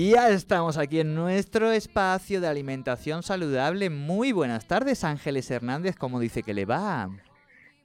Ya 0.00 0.28
estamos 0.28 0.78
aquí 0.78 1.00
en 1.00 1.12
nuestro 1.12 1.72
espacio 1.72 2.40
de 2.40 2.46
alimentación 2.46 3.24
saludable. 3.24 3.90
Muy 3.90 4.30
buenas 4.30 4.64
tardes, 4.68 5.02
Ángeles 5.02 5.50
Hernández. 5.50 5.96
¿Cómo 5.96 6.20
dice 6.20 6.44
que 6.44 6.54
le 6.54 6.66
va? 6.66 7.08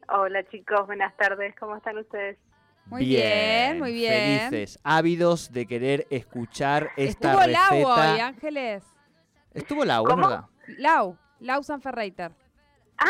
Hola 0.09 0.48
chicos, 0.52 0.86
buenas 0.86 1.17
tardes. 1.17 1.55
¿Cómo 1.59 1.76
están 1.76 1.98
ustedes? 1.98 2.38
Muy 2.86 3.03
bien, 3.03 3.80
muy 3.80 3.94
bien. 3.94 4.41
Felices, 4.52 4.80
ávidos 4.84 5.52
de 5.52 5.66
querer 5.66 6.05
escuchar 6.12 6.91
esta 6.98 7.31
Estuvo 7.31 7.45
receta. 7.48 7.70
Lau 7.72 7.88
hoy, 7.88 8.20
Ángeles. 8.20 8.84
Estuvo 9.55 9.84
Lau. 9.84 10.05
¿verdad? 10.05 10.45
Lau, 10.77 11.17
Lau 11.39 11.64
Sanferreiter. 11.64 12.31
Ah, 13.00 13.08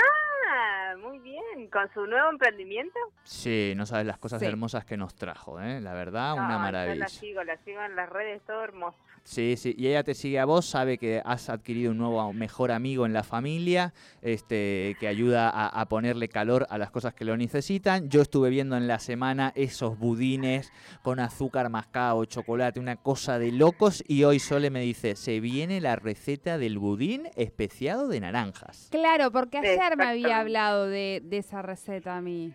muy 0.99 1.19
bien. 1.19 1.67
¿Con 1.71 1.91
su 1.93 2.05
nuevo 2.05 2.29
emprendimiento? 2.29 2.97
Sí, 3.23 3.73
no 3.75 3.85
sabes 3.85 4.05
las 4.05 4.17
cosas 4.17 4.39
Sí. 4.39 4.45
hermosas 4.45 4.85
que 4.85 4.97
nos 4.97 5.15
trajo, 5.15 5.59
¿eh? 5.61 5.81
La 5.81 5.93
verdad, 5.93 6.35
No, 6.35 6.43
una 6.45 6.53
Yo 6.53 6.59
maravilla. 6.59 6.95
la 6.95 7.07
sigo, 7.07 7.43
la 7.43 7.57
sigo 7.63 7.81
en 7.81 7.95
las 7.95 8.09
redes, 8.09 8.41
todo 8.45 8.63
hermoso. 8.63 8.97
Sí, 9.25 9.55
sí, 9.55 9.73
y 9.77 9.87
ella 9.87 10.03
te 10.03 10.15
sigue 10.15 10.37
a 10.37 10.43
vos, 10.43 10.65
sabe 10.65 10.97
que 10.97 11.21
has 11.23 11.49
adquirido 11.49 11.91
un 11.91 11.97
nuevo 11.97 12.33
mejor 12.33 12.71
amigo 12.73 13.05
en 13.05 13.13
la 13.13 13.23
familia, 13.23 13.93
este, 14.21 14.97
que 14.99 15.07
ayuda 15.07 15.49
a, 15.49 15.67
a 15.69 15.85
ponerle 15.87 16.27
calor 16.27 16.67
a 16.69 16.77
las 16.77 16.91
cosas 16.91 17.13
que 17.13 17.23
lo 17.23 17.37
necesitan. 17.37 18.09
Yo 18.09 18.21
estuve 18.21 18.49
viendo 18.49 18.75
en 18.75 18.85
la 18.87 18.99
semana 18.99 19.53
esos 19.55 19.97
budines 19.97 20.73
con 21.03 21.21
azúcar 21.21 21.69
mascado, 21.69 22.25
chocolate, 22.25 22.81
una 22.81 22.97
cosa 22.97 23.39
de 23.39 23.53
locos, 23.53 24.03
y 24.07 24.25
hoy 24.25 24.39
Sole 24.39 24.69
me 24.69 24.81
dice, 24.81 25.15
se 25.15 25.39
viene 25.39 25.79
la 25.79 25.95
receta 25.95 26.57
del 26.57 26.77
budín 26.77 27.29
especiado 27.37 28.09
de 28.09 28.19
naranjas. 28.19 28.89
Claro, 28.91 29.31
porque 29.31 29.59
ayer 29.59 29.95
me 29.95 30.03
había. 30.05 30.42
Hablado 30.43 30.87
de, 30.87 31.21
de 31.23 31.37
esa 31.37 31.61
receta 31.61 32.17
a 32.17 32.21
mí. 32.21 32.53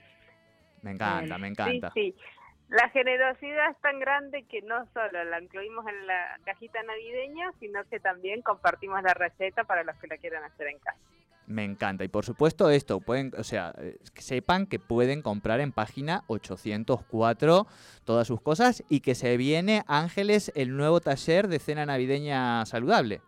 Me 0.82 0.92
encanta, 0.92 1.38
me 1.38 1.48
encanta. 1.48 1.90
Sí, 1.92 2.12
sí. 2.12 2.22
La 2.68 2.90
generosidad 2.90 3.70
es 3.70 3.80
tan 3.80 3.98
grande 3.98 4.44
que 4.44 4.60
no 4.60 4.86
solo 4.92 5.24
la 5.24 5.40
incluimos 5.40 5.86
en 5.86 6.06
la 6.06 6.38
cajita 6.44 6.82
navideña, 6.82 7.50
sino 7.60 7.82
que 7.84 7.98
también 7.98 8.42
compartimos 8.42 9.02
la 9.02 9.14
receta 9.14 9.64
para 9.64 9.84
los 9.84 9.96
que 9.96 10.06
la 10.06 10.18
quieran 10.18 10.44
hacer 10.44 10.68
en 10.68 10.78
casa. 10.78 10.98
Me 11.46 11.64
encanta. 11.64 12.04
Y 12.04 12.08
por 12.08 12.26
supuesto 12.26 12.68
esto, 12.68 13.00
pueden, 13.00 13.32
o 13.38 13.42
sea, 13.42 13.72
eh, 13.78 13.96
que 14.14 14.20
sepan 14.20 14.66
que 14.66 14.78
pueden 14.78 15.22
comprar 15.22 15.60
en 15.60 15.72
página 15.72 16.24
804 16.26 17.66
todas 18.04 18.26
sus 18.26 18.42
cosas 18.42 18.84
y 18.90 19.00
que 19.00 19.14
se 19.14 19.38
viene, 19.38 19.82
Ángeles, 19.88 20.52
el 20.54 20.76
nuevo 20.76 21.00
taller 21.00 21.48
de 21.48 21.58
cena 21.58 21.86
navideña 21.86 22.66
saludable. 22.66 23.22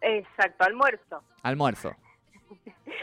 Exacto, 0.00 0.64
almuerzo. 0.64 1.24
Almuerzo. 1.42 1.96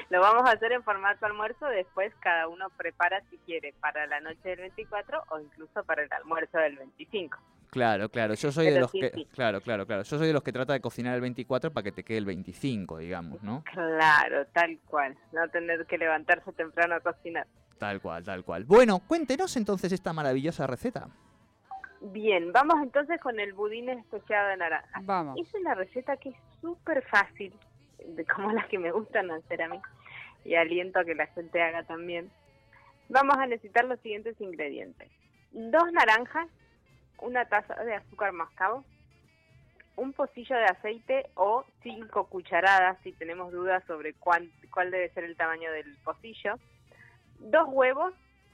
Lo 0.09 0.21
vamos 0.21 0.49
a 0.49 0.53
hacer 0.53 0.71
en 0.71 0.83
formato 0.83 1.25
almuerzo, 1.25 1.65
después 1.67 2.13
cada 2.19 2.47
uno 2.47 2.69
prepara 2.77 3.21
si 3.29 3.37
quiere 3.39 3.73
para 3.79 4.07
la 4.07 4.19
noche 4.19 4.49
del 4.49 4.59
24 4.59 5.23
o 5.29 5.39
incluso 5.39 5.83
para 5.83 6.03
el 6.03 6.13
almuerzo 6.13 6.57
del 6.57 6.77
25. 6.77 7.37
Claro, 7.71 8.09
claro. 8.09 8.33
Yo 8.33 8.51
soy 8.51 8.65
de 8.65 8.79
los 8.81 8.91
sí, 8.91 8.99
que, 8.99 9.11
sí. 9.11 9.27
claro, 9.33 9.61
claro, 9.61 9.85
claro. 9.85 10.03
Yo 10.03 10.17
soy 10.17 10.27
de 10.27 10.33
los 10.33 10.43
que 10.43 10.51
trata 10.51 10.73
de 10.73 10.81
cocinar 10.81 11.15
el 11.15 11.21
24 11.21 11.71
para 11.71 11.83
que 11.83 11.93
te 11.93 12.03
quede 12.03 12.17
el 12.17 12.25
25, 12.25 12.97
digamos, 12.97 13.41
¿no? 13.41 13.63
Claro, 13.63 14.45
tal 14.47 14.77
cual. 14.85 15.17
No 15.31 15.47
tener 15.49 15.85
que 15.85 15.97
levantarse 15.97 16.51
temprano 16.51 16.95
a 16.95 16.99
cocinar. 16.99 17.47
Tal 17.77 18.01
cual, 18.01 18.23
tal 18.25 18.43
cual. 18.43 18.65
Bueno, 18.65 18.99
cuéntenos 18.99 19.55
entonces 19.55 19.91
esta 19.93 20.11
maravillosa 20.11 20.67
receta. 20.67 21.07
Bien, 22.01 22.51
vamos 22.51 22.75
entonces 22.81 23.19
con 23.21 23.39
el 23.39 23.53
budín 23.53 23.87
especiado 23.89 24.49
de 24.49 24.57
naranja. 24.57 24.99
Vamos. 25.03 25.39
Es 25.39 25.53
una 25.53 25.73
receta 25.73 26.17
que 26.17 26.29
es 26.29 26.35
súper 26.59 27.03
fácil, 27.03 27.53
de 28.05 28.25
como 28.25 28.51
las 28.51 28.67
que 28.67 28.79
me 28.79 28.91
gustan 28.91 29.31
hacer 29.31 29.61
a 29.61 29.69
mí, 29.69 29.79
y 30.43 30.55
aliento 30.55 30.99
a 30.99 31.05
que 31.05 31.15
la 31.15 31.27
gente 31.27 31.61
haga 31.61 31.83
también. 31.83 32.31
Vamos 33.09 33.37
a 33.37 33.47
necesitar 33.47 33.85
los 33.85 33.99
siguientes 33.99 34.39
ingredientes. 34.39 35.09
Dos 35.51 35.91
naranjas, 35.91 36.47
una 37.19 37.45
taza 37.45 37.75
de 37.83 37.95
azúcar 37.95 38.31
mascabo, 38.31 38.83
un 39.97 40.13
pocillo 40.13 40.55
de 40.55 40.65
aceite 40.65 41.29
o 41.35 41.65
cinco 41.83 42.25
cucharadas 42.27 42.97
si 43.03 43.11
tenemos 43.11 43.51
dudas 43.51 43.83
sobre 43.85 44.13
cuál, 44.13 44.49
cuál 44.71 44.89
debe 44.89 45.09
ser 45.09 45.25
el 45.25 45.35
tamaño 45.35 45.71
del 45.71 45.95
pocillo, 46.03 46.55
dos 47.39 47.67
huevos, 47.69 48.13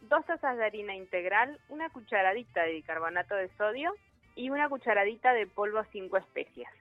dos 0.10 0.26
tazas 0.26 0.58
de 0.58 0.66
harina 0.66 0.96
integral, 0.96 1.60
una 1.70 1.90
cucharadita 1.90 2.64
de 2.64 2.74
bicarbonato 2.74 3.36
de 3.36 3.50
sodio 3.58 3.94
y 4.36 4.50
una 4.50 4.70
cucharadita 4.70 5.34
de 5.34 5.48
polvo 5.48 5.84
cinco 5.92 6.18
especias. 6.18 6.72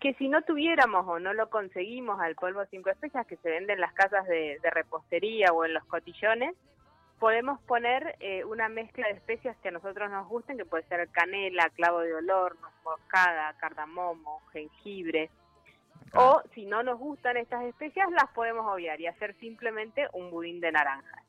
Que 0.00 0.14
si 0.14 0.28
no 0.28 0.42
tuviéramos 0.42 1.06
o 1.08 1.18
no 1.18 1.32
lo 1.32 1.48
conseguimos 1.48 2.20
al 2.20 2.34
polvo 2.34 2.64
cinco 2.66 2.90
especias 2.90 3.26
que 3.26 3.36
se 3.36 3.50
vende 3.50 3.72
en 3.72 3.80
las 3.80 3.92
casas 3.94 4.26
de, 4.26 4.58
de 4.62 4.70
repostería 4.70 5.52
o 5.52 5.64
en 5.64 5.74
los 5.74 5.84
cotillones, 5.86 6.54
podemos 7.18 7.60
poner 7.62 8.16
eh, 8.20 8.44
una 8.44 8.68
mezcla 8.68 9.06
de 9.08 9.14
especias 9.14 9.56
que 9.58 9.68
a 9.68 9.72
nosotros 9.72 10.10
nos 10.10 10.28
gusten, 10.28 10.58
que 10.58 10.64
puede 10.64 10.84
ser 10.84 11.08
canela, 11.08 11.70
clavo 11.70 12.00
de 12.00 12.14
olor, 12.14 12.56
moscada, 12.84 13.54
cardamomo, 13.58 14.42
jengibre. 14.52 15.30
O 16.14 16.42
si 16.54 16.66
no 16.66 16.82
nos 16.82 16.98
gustan 16.98 17.36
estas 17.36 17.64
especias, 17.64 18.10
las 18.10 18.30
podemos 18.30 18.66
obviar 18.72 19.00
y 19.00 19.06
hacer 19.06 19.34
simplemente 19.38 20.08
un 20.12 20.30
budín 20.30 20.60
de 20.60 20.72
naranja. 20.72 21.22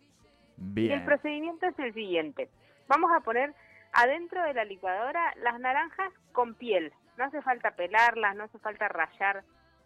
Y 0.58 0.62
el 0.62 1.00
Bien. 1.00 1.06
procedimiento 1.06 1.66
es 1.66 1.80
el 1.80 1.94
siguiente. 1.94 2.50
Vamos 2.88 3.12
a 3.12 3.22
poner 3.22 3.54
adentro 3.94 4.44
de 4.44 4.54
la 4.54 4.66
licuadora 4.66 5.34
las 5.38 5.60
naranjas 5.60 6.12
con 6.32 6.54
piel. 6.56 6.94
No 7.18 7.26
hace 7.26 7.42
falta 7.42 7.72
pelarlas, 7.72 8.36
no 8.36 8.46
hace 8.46 8.60
falta 8.60 8.88
rayar 8.88 9.44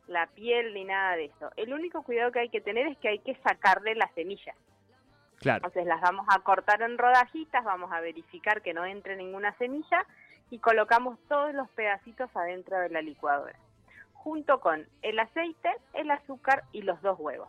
la 0.08 0.28
piel 0.28 0.74
ni 0.74 0.84
nada 0.84 1.16
de 1.16 1.26
eso. 1.26 1.52
El 1.56 1.74
único 1.74 2.04
cuidado 2.04 2.32
que 2.32 2.40
hay 2.40 2.50
que 2.50 2.62
tener 2.62 2.88
es 2.88 2.98
que 2.98 3.10
hay 3.10 3.20
que 3.20 3.36
sacarle 3.36 3.96
las 3.96 4.12
semillas. 4.14 4.56
Claro. 5.40 5.58
Entonces 5.58 5.86
las 5.86 6.02
vamos 6.02 6.28
a 6.30 6.40
cortar 6.40 6.82
en 6.82 6.98
rodajitas, 6.98 7.64
vamos 7.64 7.92
a 7.92 8.02
verificar 8.02 8.62
que 8.62 8.74
no 8.74 8.86
entre 8.86 9.16
ninguna 9.16 9.54
semilla 9.58 10.06
y 10.52 10.60
colocamos 10.60 11.18
todos 11.28 11.54
los 11.54 11.70
pedacitos 11.70 12.30
adentro 12.36 12.78
de 12.80 12.90
la 12.90 13.02
licuadora, 13.02 13.58
junto 14.14 14.60
con 14.60 14.86
el 15.02 15.18
aceite, 15.18 15.70
el 15.94 16.12
azúcar 16.12 16.64
y 16.74 16.84
los 16.84 17.02
dos 17.02 17.18
huevos. 17.20 17.48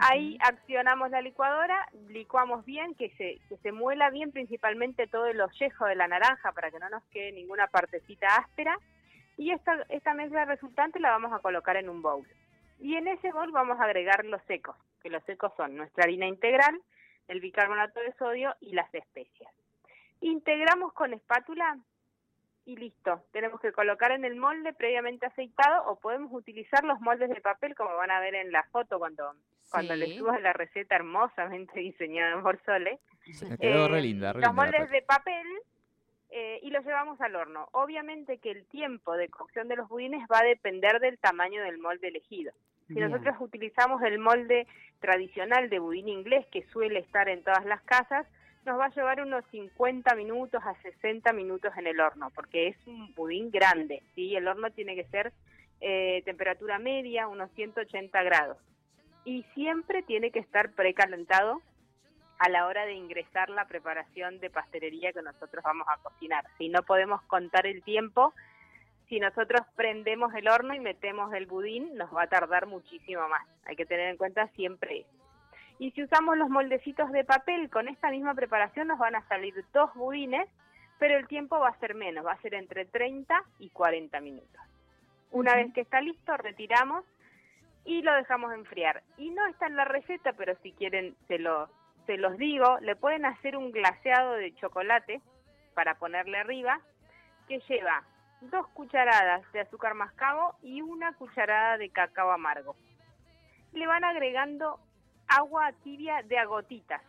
Ahí 0.00 0.36
accionamos 0.40 1.10
la 1.10 1.22
licuadora, 1.22 1.88
licuamos 2.08 2.64
bien, 2.64 2.94
que 2.94 3.08
se, 3.16 3.40
que 3.48 3.56
se 3.62 3.72
muela 3.72 4.10
bien 4.10 4.30
principalmente 4.30 5.06
todo 5.06 5.26
el 5.26 5.40
ollejo 5.40 5.86
de 5.86 5.94
la 5.94 6.08
naranja 6.08 6.52
para 6.52 6.70
que 6.70 6.78
no 6.78 6.90
nos 6.90 7.02
quede 7.04 7.32
ninguna 7.32 7.66
partecita 7.66 8.26
áspera. 8.36 8.78
Y 9.38 9.50
esta, 9.50 9.84
esta 9.88 10.14
mezcla 10.14 10.44
resultante 10.44 11.00
la 11.00 11.10
vamos 11.10 11.32
a 11.32 11.38
colocar 11.38 11.76
en 11.76 11.88
un 11.88 12.02
bowl. 12.02 12.26
Y 12.80 12.96
en 12.96 13.08
ese 13.08 13.32
bowl 13.32 13.50
vamos 13.50 13.80
a 13.80 13.84
agregar 13.84 14.24
los 14.26 14.42
secos, 14.42 14.76
que 15.02 15.08
los 15.08 15.24
secos 15.24 15.52
son 15.56 15.74
nuestra 15.76 16.04
harina 16.04 16.26
integral, 16.26 16.78
el 17.28 17.40
bicarbonato 17.40 18.00
de 18.00 18.12
sodio 18.14 18.54
y 18.60 18.72
las 18.72 18.92
especias. 18.94 19.52
Integramos 20.20 20.92
con 20.92 21.14
espátula 21.14 21.78
y 22.66 22.76
listo. 22.76 23.22
Tenemos 23.32 23.60
que 23.60 23.72
colocar 23.72 24.10
en 24.10 24.24
el 24.24 24.36
molde 24.36 24.74
previamente 24.74 25.24
aceitado 25.24 25.86
o 25.86 25.98
podemos 25.98 26.32
utilizar 26.32 26.84
los 26.84 27.00
moldes 27.00 27.30
de 27.30 27.40
papel 27.40 27.74
como 27.76 27.94
van 27.96 28.10
a 28.10 28.20
ver 28.20 28.34
en 28.34 28.50
la 28.50 28.64
foto 28.64 28.98
cuando, 28.98 29.34
cuando 29.70 29.94
les 29.94 30.18
subo 30.18 30.32
la 30.38 30.52
receta 30.52 30.96
hermosamente 30.96 31.78
diseñada 31.80 32.42
por 32.42 32.60
Sole. 32.64 32.98
Quedó 33.60 33.86
Eh, 33.86 33.88
re 33.88 34.02
linda, 34.02 34.32
re 34.32 34.40
los 34.40 34.50
linda 34.50 34.62
moldes 34.62 34.90
de 34.90 35.02
papel 35.02 35.46
eh, 36.30 36.58
y 36.62 36.70
los 36.70 36.84
llevamos 36.84 37.20
al 37.20 37.36
horno. 37.36 37.68
Obviamente 37.70 38.38
que 38.38 38.50
el 38.50 38.66
tiempo 38.66 39.16
de 39.16 39.28
cocción 39.28 39.68
de 39.68 39.76
los 39.76 39.88
budines 39.88 40.26
va 40.30 40.40
a 40.40 40.44
depender 40.44 40.98
del 40.98 41.18
tamaño 41.18 41.62
del 41.62 41.78
molde 41.78 42.08
elegido. 42.08 42.52
Si 42.88 42.94
Bien. 42.94 43.10
nosotros 43.10 43.36
utilizamos 43.40 44.02
el 44.02 44.18
molde 44.18 44.66
tradicional 45.00 45.70
de 45.70 45.78
budín 45.78 46.08
inglés 46.08 46.46
que 46.50 46.66
suele 46.72 46.98
estar 46.98 47.28
en 47.28 47.42
todas 47.44 47.64
las 47.64 47.80
casas, 47.82 48.26
nos 48.66 48.78
va 48.78 48.86
a 48.86 48.94
llevar 48.94 49.22
unos 49.22 49.44
50 49.52 50.14
minutos 50.16 50.60
a 50.64 50.74
60 50.82 51.32
minutos 51.32 51.72
en 51.76 51.86
el 51.86 52.00
horno, 52.00 52.30
porque 52.34 52.68
es 52.68 52.76
un 52.86 53.14
budín 53.14 53.50
grande, 53.50 54.02
¿sí? 54.14 54.34
El 54.34 54.48
horno 54.48 54.70
tiene 54.72 54.96
que 54.96 55.04
ser 55.04 55.32
eh, 55.80 56.22
temperatura 56.24 56.78
media, 56.78 57.28
unos 57.28 57.50
180 57.52 58.22
grados. 58.24 58.58
Y 59.24 59.44
siempre 59.54 60.02
tiene 60.02 60.30
que 60.30 60.40
estar 60.40 60.72
precalentado 60.72 61.62
a 62.38 62.48
la 62.48 62.66
hora 62.66 62.84
de 62.84 62.94
ingresar 62.94 63.48
la 63.50 63.66
preparación 63.66 64.40
de 64.40 64.50
pastelería 64.50 65.12
que 65.12 65.22
nosotros 65.22 65.62
vamos 65.64 65.86
a 65.88 65.96
cocinar. 66.02 66.44
Si 66.58 66.68
no 66.68 66.82
podemos 66.82 67.22
contar 67.22 67.66
el 67.66 67.82
tiempo, 67.82 68.34
Si 69.08 69.20
nosotros 69.20 69.60
prendemos 69.76 70.34
el 70.34 70.48
horno 70.48 70.74
y 70.74 70.80
metemos 70.80 71.32
el 71.32 71.46
budín, 71.46 71.94
nos 71.94 72.12
va 72.12 72.24
a 72.24 72.26
tardar 72.26 72.66
muchísimo 72.66 73.28
más. 73.28 73.46
Hay 73.64 73.76
que 73.76 73.86
tener 73.86 74.08
en 74.08 74.16
cuenta 74.16 74.48
siempre 74.56 75.02
eso. 75.02 75.15
Y 75.78 75.90
si 75.90 76.02
usamos 76.02 76.38
los 76.38 76.48
moldecitos 76.48 77.12
de 77.12 77.24
papel, 77.24 77.68
con 77.70 77.88
esta 77.88 78.10
misma 78.10 78.34
preparación 78.34 78.88
nos 78.88 78.98
van 78.98 79.14
a 79.14 79.26
salir 79.28 79.54
dos 79.72 79.92
budines, 79.94 80.48
pero 80.98 81.18
el 81.18 81.26
tiempo 81.26 81.58
va 81.58 81.68
a 81.68 81.78
ser 81.78 81.94
menos, 81.94 82.24
va 82.24 82.32
a 82.32 82.40
ser 82.40 82.54
entre 82.54 82.86
30 82.86 83.42
y 83.58 83.68
40 83.70 84.20
minutos. 84.20 84.60
Una 85.30 85.54
vez 85.54 85.72
que 85.74 85.82
está 85.82 86.00
listo, 86.00 86.36
retiramos 86.36 87.04
y 87.84 88.02
lo 88.02 88.14
dejamos 88.14 88.54
enfriar. 88.54 89.02
Y 89.18 89.30
no 89.30 89.46
está 89.46 89.66
en 89.66 89.76
la 89.76 89.84
receta, 89.84 90.32
pero 90.32 90.56
si 90.62 90.72
quieren 90.72 91.14
se, 91.28 91.38
lo, 91.38 91.68
se 92.06 92.16
los 92.16 92.38
digo, 92.38 92.78
le 92.80 92.96
pueden 92.96 93.26
hacer 93.26 93.56
un 93.56 93.70
glaseado 93.70 94.32
de 94.32 94.54
chocolate 94.54 95.20
para 95.74 95.96
ponerle 95.96 96.38
arriba, 96.38 96.80
que 97.48 97.60
lleva 97.68 98.02
dos 98.40 98.66
cucharadas 98.68 99.42
de 99.52 99.60
azúcar 99.60 99.94
mascabo 99.94 100.56
y 100.62 100.80
una 100.80 101.12
cucharada 101.14 101.76
de 101.76 101.90
cacao 101.90 102.30
amargo. 102.32 102.74
Le 103.72 103.86
van 103.86 104.04
agregando 104.04 104.80
agua 105.28 105.72
tibia 105.82 106.22
de 106.22 106.38
a 106.38 106.44
gotitas 106.44 107.02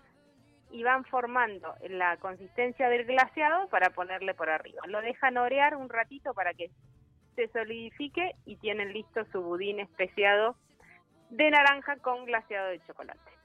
y 0.72 0.84
van 0.84 1.06
formando 1.06 1.76
la 1.90 2.18
consistencia 2.18 2.90
del 2.90 3.06
glaseado 3.06 3.70
para 3.70 3.90
ponerle 3.92 4.34
por 4.34 4.50
arriba. 4.50 4.82
Lo 4.88 5.02
dejan 5.02 5.38
orear 5.38 5.76
un 5.76 5.90
ratito 5.90 6.34
para 6.34 6.54
que 6.54 6.72
se 7.36 7.48
solidifique 7.50 8.34
y 8.46 8.58
tienen 8.58 8.94
listo 8.94 9.24
su 9.32 9.42
budín 9.42 9.80
especiado 9.80 10.56
de 11.30 11.52
naranja 11.52 11.98
con 11.98 12.26
glaseado 12.26 12.70
de 12.70 12.82
chocolate. 12.86 13.37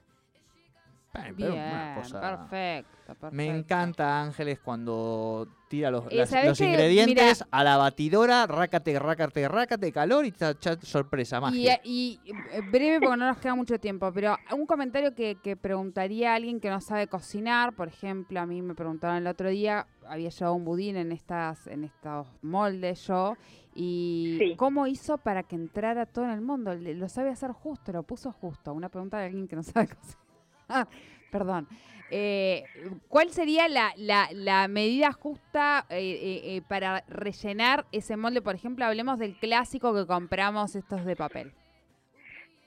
Pero 1.13 1.35
Bien, 1.35 1.51
una 1.53 1.95
cosa- 1.95 2.19
perfecto, 2.19 2.97
perfecto. 3.05 3.31
Me 3.35 3.45
encanta 3.45 4.19
Ángeles 4.23 4.59
cuando 4.59 5.47
tira 5.67 5.91
los, 5.91 6.05
Eh, 6.09 6.25
ingredientes 6.59 7.45
a 7.51 7.63
la 7.63 7.77
batidora, 7.77 8.47
rácate, 8.47 8.97
rácate, 8.97 9.47
rácate, 9.47 9.91
calor 9.91 10.25
y 10.25 10.33
sorpresa, 10.81 11.37
Y, 11.37 11.41
magia. 11.41 11.79
y, 11.83 12.19
eh, 12.51 12.61
breve 12.61 12.99
porque 12.99 13.17
no 13.17 13.27
nos 13.27 13.37
queda 13.37 13.53
mucho 13.53 13.79
tiempo, 13.79 14.11
pero 14.11 14.35
un 14.55 14.65
comentario 14.65 15.13
que, 15.13 15.35
que 15.35 15.55
preguntaría 15.55 16.31
a 16.31 16.35
alguien 16.35 16.59
que 16.59 16.71
no 16.71 16.81
sabe 16.81 17.05
cocinar, 17.07 17.73
por 17.75 17.87
ejemplo, 17.89 18.39
a 18.39 18.47
mí 18.47 18.63
me 18.63 18.73
preguntaron 18.73 19.17
el 19.17 19.27
otro 19.27 19.49
día, 19.49 19.85
había 20.07 20.29
llevado 20.29 20.55
un 20.55 20.65
budín 20.65 20.97
en 20.97 21.11
estas 21.11 21.67
en 21.67 21.83
estos 21.83 22.25
moldes 22.41 23.05
yo 23.05 23.35
y 23.75 24.37
Sí. 24.39 24.55
cómo 24.57 24.87
hizo 24.87 25.19
para 25.19 25.43
que 25.43 25.55
entrara 25.55 26.07
todo 26.07 26.25
en 26.25 26.31
el 26.31 26.41
mundo, 26.41 26.73
lo 26.73 27.07
sabe 27.07 27.29
hacer 27.29 27.51
justo, 27.51 27.91
lo 27.91 28.01
puso 28.01 28.31
justo, 28.31 28.73
una 28.73 28.89
pregunta 28.89 29.19
de 29.19 29.25
alguien 29.27 29.47
que 29.47 29.55
no 29.55 29.61
sabe 29.61 29.87
cocinar. 29.95 30.23
Perdón. 31.31 31.67
Eh, 32.15 32.63
¿Cuál 33.07 33.31
sería 33.31 33.67
la, 33.67 33.91
la- 33.97 34.29
la 34.33 34.67
medida 34.67 35.11
justa 35.13 35.85
eh, 35.89 35.97
eh, 35.99 36.41
eh, 36.57 36.61
para 36.67 37.03
rellenar 37.07 37.85
ese 37.91 38.17
molde? 38.17 38.41
Por 38.41 38.53
ejemplo, 38.55 38.85
hablemos 38.85 39.17
del 39.17 39.35
clásico 39.39 39.95
que 39.95 40.05
compramos 40.05 40.75
estos 40.75 41.05
de 41.05 41.15
papel. 41.15 41.51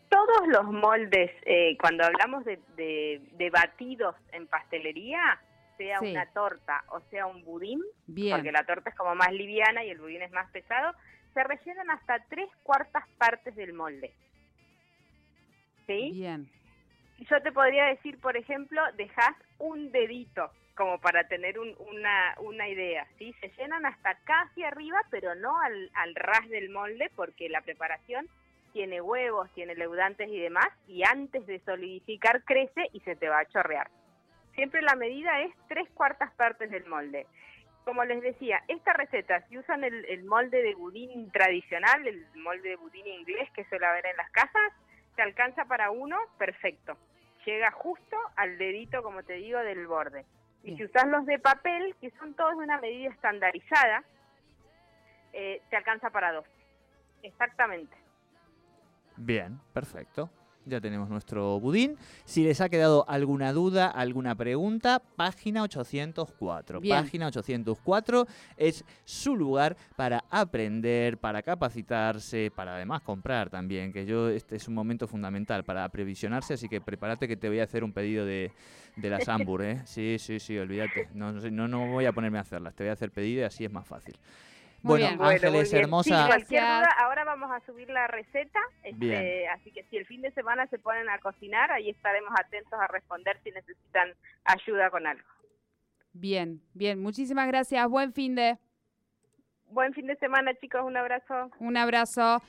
Todos 0.09 0.49
los 0.49 0.65
moldes, 0.65 1.31
eh, 1.45 1.77
cuando 1.81 2.05
hablamos 2.05 2.45
de, 2.45 2.59
de- 2.77 3.21
de 3.33 3.51
batidos 3.51 4.17
en 4.33 4.47
pastelería, 4.49 5.41
sea 5.77 5.99
Sí. 6.01 6.11
una 6.13 6.27
torta 6.33 6.85
o 6.89 7.01
sea 7.11 7.27
un 7.27 7.45
budín, 7.45 7.81
Bien. 8.07 8.35
porque 8.37 8.51
la 8.51 8.65
torta 8.65 8.91
es 8.91 8.97
como 8.97 9.15
más 9.15 9.31
liviana 9.33 9.85
y 9.85 9.91
el 9.91 9.99
budín 10.01 10.23
es 10.23 10.33
más 10.33 10.51
pesado, 10.51 10.93
se 11.35 11.45
rellenan 11.45 11.91
hasta 11.91 12.25
tres 12.31 12.49
cuartas 12.63 13.05
partes 13.19 13.55
del 13.55 13.75
molde. 13.75 14.13
¿Sí? 15.87 16.11
Bien. 16.15 16.51
Yo 17.19 17.41
te 17.43 17.51
podría 17.53 17.87
decir, 17.87 18.19
por 18.21 18.37
ejemplo, 18.37 18.81
dejas 18.97 19.35
un 19.59 19.91
dedito 19.91 20.51
como 20.77 20.99
para 21.01 21.27
tener 21.27 21.59
un- 21.59 21.75
una, 21.91 22.35
una 22.41 22.69
idea, 22.69 23.07
¿sí? 23.19 23.35
Se 23.41 23.49
llenan 23.57 23.87
hasta 23.87 24.15
casi 24.25 24.63
arriba, 24.63 25.01
pero 25.11 25.35
no 25.35 25.59
al, 25.59 25.91
al 25.95 26.15
ras 26.15 26.47
del 26.51 26.69
molde, 26.69 27.11
porque 27.17 27.49
la 27.49 27.63
preparación 27.63 28.29
tiene 28.75 29.01
huevos, 29.01 29.49
tiene 29.55 29.75
leudantes 29.75 30.29
y 30.29 30.39
demás, 30.39 30.69
y 30.87 31.03
antes 31.03 31.47
de 31.47 31.61
solidificar 31.61 32.43
crece 32.45 32.91
y 32.93 33.01
se 33.01 33.17
te 33.17 33.31
va 33.31 33.39
a 33.39 33.47
chorrear. 33.47 33.89
Siempre 34.55 34.83
la 34.83 34.95
medida 34.97 35.41
es 35.41 35.55
tres 35.69 35.89
cuartas 35.95 36.31
partes 36.35 36.71
del 36.71 36.85
molde. 36.87 37.27
Como 37.85 38.05
les 38.05 38.21
decía, 38.21 38.62
esta 38.69 38.93
receta, 38.93 39.41
si 39.49 39.57
usan 39.57 39.83
el, 39.85 40.05
el 40.07 40.25
molde 40.25 40.61
de 40.62 40.75
budín 40.75 41.31
tradicional, 41.31 42.07
el 42.07 42.27
molde 42.35 42.71
de 42.71 42.77
budín 42.77 43.07
inglés 43.07 43.51
que 43.53 43.65
suele 43.65 43.87
haber 43.87 44.05
en 44.07 44.17
las 44.19 44.31
casas, 44.31 44.73
te 45.17 45.23
alcanza 45.23 45.65
para 45.65 45.91
uno, 45.91 46.17
perfecto. 46.39 46.97
Llega 47.45 47.71
justo 47.73 48.17
al 48.37 48.59
dedito, 48.59 49.03
como 49.03 49.23
te 49.23 49.35
digo, 49.35 49.59
del 49.61 49.87
borde. 49.87 50.25
Y 50.63 50.75
Bien. 50.75 50.77
si 50.77 50.85
usas 50.85 51.09
los 51.09 51.27
de 51.27 51.39
papel, 51.39 51.97
que 52.01 52.11
son 52.13 52.35
todos 52.35 52.59
de 52.59 52.65
una 52.65 52.81
medida 52.81 53.11
estandarizada, 53.11 54.05
eh, 55.33 55.63
te 55.71 55.77
alcanza 55.77 56.11
para 56.11 56.33
dos. 56.33 56.47
Exactamente. 57.23 57.97
Bien, 59.17 59.59
perfecto. 59.73 60.31
Ya 60.69 60.81
tenemos 60.81 61.09
nuestro 61.09 61.61
budín. 61.61 61.97
Si 62.25 62.43
les 62.43 62.61
ha 62.61 62.69
quedado 62.69 63.09
alguna 63.09 63.53
duda, 63.53 63.87
alguna 63.87 64.35
pregunta, 64.35 65.01
página 65.15 65.63
804. 65.63 66.81
Bien. 66.81 66.97
Página 66.97 67.29
804 67.29 68.27
es 68.57 68.85
su 69.05 69.37
lugar 69.37 69.77
para 69.95 70.25
aprender, 70.29 71.19
para 71.19 71.41
capacitarse, 71.43 72.51
para 72.51 72.75
además 72.75 73.03
comprar 73.03 73.49
también, 73.49 73.93
que 73.93 74.07
yo 74.07 74.29
este 74.29 74.57
es 74.57 74.67
un 74.67 74.75
momento 74.75 75.07
fundamental 75.07 75.63
para 75.63 75.85
aprevisionarse, 75.85 76.55
así 76.55 76.69
que 76.69 76.81
prepárate 76.81 77.29
que 77.29 77.37
te 77.37 77.49
voy 77.49 77.61
a 77.61 77.65
hacer 77.65 77.85
un 77.85 77.93
pedido 77.93 78.27
de, 78.27 78.51
de 78.97 79.09
las 79.09 79.29
Ambur, 79.29 79.62
¿eh? 79.65 79.83
Sí, 79.85 80.17
sí, 80.19 80.41
sí, 80.41 80.59
olvídate. 80.59 81.11
No, 81.15 81.31
no, 81.31 81.69
no 81.69 81.87
voy 81.93 82.07
a 82.07 82.12
ponerme 82.12 82.39
a 82.39 82.41
hacerlas, 82.41 82.75
te 82.75 82.83
voy 82.83 82.91
a 82.91 82.95
hacer 82.95 83.12
pedido 83.12 83.43
y 83.43 83.45
así 83.45 83.65
es 83.65 83.71
más 83.71 83.87
fácil. 83.87 84.17
Muy 84.82 85.00
bueno, 85.00 85.08
bien. 85.08 85.23
Ángeles, 85.23 85.73
hermosa. 85.73 86.23
Sí, 86.23 86.26
cualquier 86.28 86.62
Gracias. 86.62 86.81
duda, 86.81 87.05
ahora 87.05 87.25
vamos 87.25 87.50
a 87.50 87.61
subir 87.67 87.88
la 87.90 88.06
receta, 88.06 88.61
este, 88.84 89.49
así 89.49 89.73
que 89.73 89.84
si 89.84 89.96
el 89.96 90.06
fin 90.06 90.23
de 90.23 90.31
semana 90.32 90.67
se 90.69 90.78
ponen 90.78 91.08
a 91.08 91.19
cocinar, 91.19 91.73
ahí 91.73 91.90
estaremos 91.90 92.31
atentos 92.38 92.78
a 92.78 92.87
responder 92.87 93.38
si 93.43 93.50
necesitan 93.50 94.14
ayuda 94.44 94.90
con 94.90 95.06
algo. 95.06 95.26
Bien, 96.12 96.62
bien. 96.73 97.02
Muchísimas 97.02 97.46
gracias. 97.49 97.88
Buen 97.88 98.12
fin 98.12 98.34
de. 98.34 98.58
Buen 99.69 99.93
fin 99.93 100.06
de 100.06 100.17
semana, 100.17 100.55
chicos, 100.55 100.82
un 100.84 100.96
abrazo. 100.96 101.50
Un 101.58 101.76
abrazo. 101.76 102.40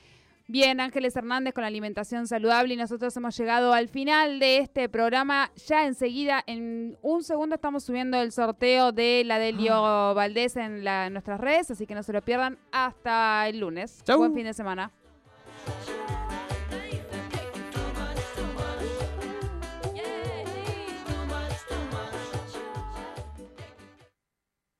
Bien, 0.50 0.80
Ángeles 0.80 1.14
Hernández 1.14 1.52
con 1.52 1.60
la 1.60 1.68
alimentación 1.68 2.26
saludable 2.26 2.72
y 2.72 2.76
nosotros 2.78 3.14
hemos 3.18 3.36
llegado 3.36 3.74
al 3.74 3.88
final 3.90 4.38
de 4.40 4.56
este 4.58 4.88
programa. 4.88 5.50
Ya 5.66 5.84
enseguida, 5.84 6.42
en 6.46 6.96
un 7.02 7.22
segundo, 7.22 7.54
estamos 7.56 7.84
subiendo 7.84 8.18
el 8.22 8.32
sorteo 8.32 8.90
de 8.92 9.24
la 9.26 9.38
Delio 9.38 10.14
Valdés 10.14 10.56
en, 10.56 10.84
la- 10.84 11.06
en 11.08 11.12
nuestras 11.12 11.38
redes, 11.38 11.70
así 11.70 11.86
que 11.86 11.94
no 11.94 12.02
se 12.02 12.14
lo 12.14 12.22
pierdan 12.22 12.58
hasta 12.72 13.46
el 13.46 13.60
lunes. 13.60 14.02
Chau. 14.04 14.16
Buen 14.16 14.32
fin 14.34 14.44
de 14.44 14.54
semana. 14.54 14.90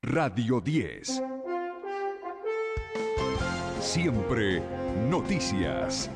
Radio 0.03 0.61
10. 0.61 1.23
Siempre 3.81 4.61
noticias. 5.09 6.11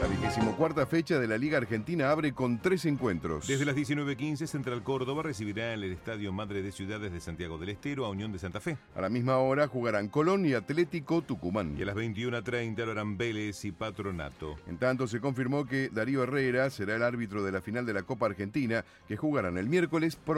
La 0.00 0.08
vigésimo 0.08 0.56
cuarta 0.56 0.84
fecha 0.84 1.20
de 1.20 1.28
la 1.28 1.38
Liga 1.38 1.58
Argentina 1.58 2.10
abre 2.10 2.32
con 2.32 2.60
tres 2.60 2.84
encuentros. 2.86 3.46
Desde 3.46 3.64
las 3.64 3.76
19.15, 3.76 4.48
Central 4.48 4.82
Córdoba 4.82 5.22
recibirá 5.22 5.72
en 5.72 5.84
el 5.84 5.92
Estadio 5.92 6.32
Madre 6.32 6.60
de 6.60 6.72
Ciudades 6.72 7.12
de 7.12 7.20
Santiago 7.20 7.56
del 7.56 7.68
Estero 7.68 8.04
a 8.04 8.10
Unión 8.10 8.32
de 8.32 8.40
Santa 8.40 8.58
Fe. 8.58 8.76
A 8.96 9.00
la 9.00 9.08
misma 9.08 9.38
hora 9.38 9.68
jugarán 9.68 10.08
Colón 10.08 10.44
y 10.44 10.54
Atlético 10.54 11.22
Tucumán. 11.22 11.76
Y 11.78 11.82
a 11.82 11.86
las 11.86 11.94
21.30 11.94 12.84
lo 12.84 12.90
harán 12.90 13.16
Vélez 13.16 13.64
y 13.64 13.70
Patronato. 13.70 14.56
En 14.66 14.76
tanto, 14.76 15.06
se 15.06 15.20
confirmó 15.20 15.66
que 15.66 15.88
Darío 15.88 16.24
Herrera 16.24 16.68
será 16.70 16.96
el 16.96 17.04
árbitro 17.04 17.44
de 17.44 17.52
la 17.52 17.60
final 17.60 17.86
de 17.86 17.92
la 17.92 18.02
Copa 18.02 18.26
Argentina, 18.26 18.84
que 19.06 19.16
jugarán 19.16 19.56
el 19.56 19.68
miércoles 19.68 20.16
próximo. 20.16 20.32